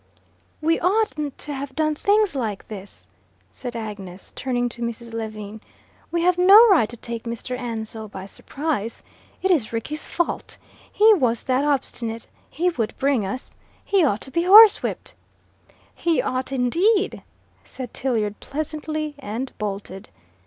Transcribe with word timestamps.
"We 0.61 0.79
oughtn't 0.79 1.37
to 1.37 1.53
have 1.53 1.75
done 1.75 1.93
things 1.93 2.35
like 2.35 2.67
this," 2.67 3.07
said 3.51 3.75
Agnes, 3.75 4.33
turning 4.35 4.67
to 4.69 4.81
Mrs. 4.81 5.13
Lewin. 5.13 5.61
"We 6.09 6.23
have 6.23 6.39
no 6.39 6.67
right 6.69 6.89
to 6.89 6.97
take 6.97 7.25
Mr. 7.25 7.55
Ansell 7.55 8.07
by 8.07 8.25
surprise. 8.25 9.03
It 9.43 9.51
is 9.51 9.71
Rickie's 9.71 10.07
fault. 10.07 10.57
He 10.91 11.13
was 11.13 11.43
that 11.43 11.63
obstinate. 11.63 12.25
He 12.49 12.69
would 12.69 12.97
bring 12.97 13.27
us. 13.27 13.55
He 13.85 14.03
ought 14.03 14.21
to 14.21 14.31
be 14.31 14.41
horsewhipped." 14.41 15.13
"He 15.93 16.19
ought, 16.19 16.51
indeed," 16.51 17.21
said 17.63 17.93
Tilliard 17.93 18.39
pleasantly, 18.39 19.13
and 19.19 19.55
bolted. 19.59 20.09